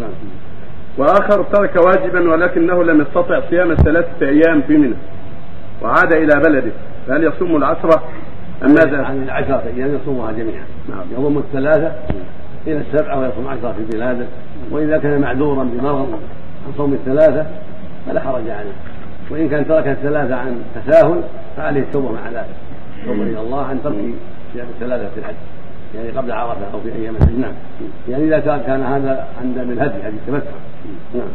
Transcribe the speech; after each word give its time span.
نعم. 0.00 0.10
وآخر 0.98 1.42
ترك 1.42 1.76
واجبا 1.76 2.30
ولكنه 2.30 2.84
لم 2.84 3.00
يستطع 3.00 3.40
صيام 3.50 3.74
ثلاثة 3.74 4.26
أيام 4.26 4.62
في 4.62 4.76
منى. 4.76 4.94
وعاد 5.82 6.12
إلى 6.12 6.40
بلده. 6.40 6.72
فهل 7.06 7.24
يصوم 7.24 7.56
العشرة 7.56 8.02
أم 8.62 8.68
ماذا؟ 8.68 9.04
عن 9.04 9.22
العشرة 9.22 9.62
أيام 9.76 9.94
يصومها 10.02 10.32
جميعا. 10.32 10.64
نعم. 10.88 11.04
يضم 11.12 11.38
الثلاثة 11.38 11.92
إلى 12.66 12.78
السبعة 12.78 13.20
ويصوم 13.20 13.48
عشرة 13.48 13.72
في 13.72 13.96
بلاده. 13.96 14.26
وإذا 14.70 14.98
كان 14.98 15.20
معذورا 15.20 15.64
بمرض 15.64 16.08
عن 16.66 16.72
صوم 16.76 16.92
الثلاثة 16.92 17.46
فلا 18.06 18.20
حرج 18.20 18.48
عليه. 18.48 18.72
وإن 19.30 19.48
كان 19.48 19.68
ترك 19.68 19.86
الثلاثة 19.86 20.34
عن 20.34 20.62
تساهل 20.74 21.22
فعليه 21.56 21.80
التوبة 21.80 22.12
مع 22.12 22.28
ذلك. 22.28 22.56
التوبة 23.00 23.22
إلى 23.22 23.40
الله 23.40 23.64
عن 23.64 23.82
ترك 23.84 23.94
صيام 24.52 24.66
الثلاثة 24.74 25.08
في 25.14 25.20
الحج. 25.20 25.34
يعني 25.94 26.10
قبل 26.10 26.32
عرفة 26.32 26.72
أو 26.72 26.80
في 26.80 26.92
أيام 26.94 27.16
الحج. 27.16 27.38
نعم. 27.38 27.52
يعني 28.08 28.24
إذا 28.24 28.58
كان 28.66 28.82
هذا 28.82 29.28
عند 29.40 29.58
الهدي 29.58 30.08
هدي 30.08 30.16
التمتع. 30.16 30.50
نعم. 31.14 31.28